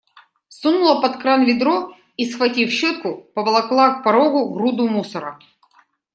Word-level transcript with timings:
Сунула 0.59 0.95
под 0.99 1.19
кран 1.21 1.43
ведро 1.45 1.91
и, 2.17 2.25
схватив 2.25 2.71
щетку, 2.71 3.25
поволокла 3.35 3.87
к 3.93 4.03
порогу 4.03 4.49
груду 4.51 4.87
мусора. 4.87 5.37